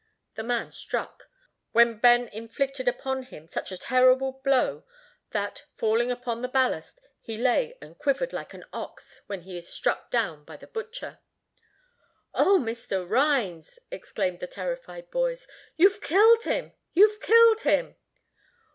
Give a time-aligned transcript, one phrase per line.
[0.33, 1.29] The man struck,
[1.73, 4.83] when Ben inflicted upon him such a terrible blow,
[5.29, 9.71] that, falling upon the ballast, he lay and quivered like an ox when he is
[9.71, 11.19] struck down by the butcher.
[12.33, 13.07] "O, Mr.
[13.07, 17.95] Rhines," exclaimed the terrified boys, "you've killed him, you've killed him!"